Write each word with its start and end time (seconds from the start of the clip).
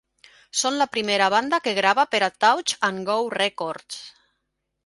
Són 0.61 0.77
la 0.79 0.87
primera 0.95 1.27
banda 1.33 1.59
que 1.67 1.75
grava 1.81 2.07
per 2.15 2.23
a 2.29 2.31
Touch 2.45 2.75
and 2.91 3.07
Go 3.11 3.19
Records. 3.39 4.05